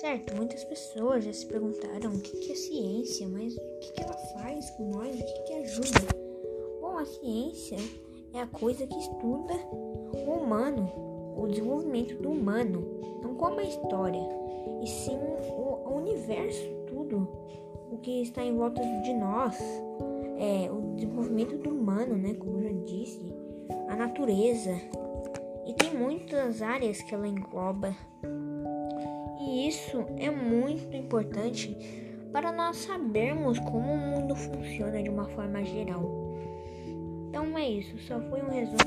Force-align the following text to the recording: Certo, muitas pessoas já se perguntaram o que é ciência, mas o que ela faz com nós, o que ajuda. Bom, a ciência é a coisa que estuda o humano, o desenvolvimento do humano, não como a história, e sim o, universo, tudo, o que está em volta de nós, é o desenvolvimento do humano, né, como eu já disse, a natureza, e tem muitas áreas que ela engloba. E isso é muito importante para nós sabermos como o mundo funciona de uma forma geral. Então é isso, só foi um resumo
Certo, 0.00 0.36
muitas 0.36 0.62
pessoas 0.64 1.24
já 1.24 1.32
se 1.32 1.46
perguntaram 1.46 2.12
o 2.12 2.20
que 2.20 2.52
é 2.52 2.54
ciência, 2.54 3.26
mas 3.28 3.56
o 3.56 3.78
que 3.80 4.02
ela 4.02 4.12
faz 4.12 4.68
com 4.70 4.90
nós, 4.90 5.18
o 5.18 5.44
que 5.44 5.52
ajuda. 5.54 6.06
Bom, 6.82 6.98
a 6.98 7.04
ciência 7.06 7.78
é 8.34 8.40
a 8.40 8.46
coisa 8.46 8.86
que 8.86 8.98
estuda 8.98 9.54
o 9.72 10.32
humano, 10.32 10.92
o 11.36 11.46
desenvolvimento 11.46 12.20
do 12.20 12.30
humano, 12.30 12.86
não 13.22 13.34
como 13.36 13.58
a 13.58 13.64
história, 13.64 14.20
e 14.82 14.86
sim 14.86 15.16
o, 15.16 15.96
universo, 15.96 16.68
tudo, 16.86 17.26
o 17.90 17.96
que 17.98 18.20
está 18.20 18.44
em 18.44 18.54
volta 18.54 18.82
de 18.82 19.14
nós, 19.14 19.56
é 20.38 20.70
o 20.70 20.94
desenvolvimento 20.94 21.56
do 21.56 21.70
humano, 21.70 22.16
né, 22.16 22.34
como 22.34 22.58
eu 22.58 22.64
já 22.64 22.84
disse, 22.84 23.32
a 23.88 23.96
natureza, 23.96 24.78
e 25.66 25.74
tem 25.74 25.92
muitas 25.92 26.62
áreas 26.62 27.02
que 27.02 27.14
ela 27.14 27.26
engloba. 27.26 27.94
E 29.40 29.68
isso 29.68 30.04
é 30.16 30.30
muito 30.30 30.96
importante 30.96 31.76
para 32.32 32.52
nós 32.52 32.76
sabermos 32.76 33.58
como 33.58 33.92
o 33.92 33.96
mundo 33.96 34.34
funciona 34.36 35.02
de 35.02 35.08
uma 35.08 35.26
forma 35.26 35.64
geral. 35.64 36.04
Então 37.28 37.58
é 37.58 37.68
isso, 37.68 37.98
só 37.98 38.20
foi 38.20 38.40
um 38.42 38.50
resumo 38.50 38.78